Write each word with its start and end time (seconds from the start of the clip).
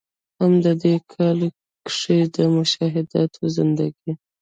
هم 0.39 0.53
د 0.63 0.65
ې 0.93 0.95
کال 1.13 1.39
کښې 1.85 2.19
د“مشاهدات 2.35 3.31
زندګي” 3.55 4.11